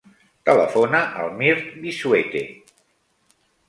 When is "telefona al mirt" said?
0.49-1.71